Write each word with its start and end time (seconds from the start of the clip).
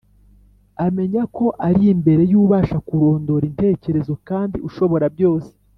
Amenya 0.85 1.23
ko 1.37 1.45
ari 1.67 1.83
imbere 1.93 2.23
y’ubasha 2.31 2.77
kurondora 2.87 3.43
intekerezo, 3.51 4.13
kandi 4.27 4.57
ushobora 4.67 5.07
byose 5.15 5.51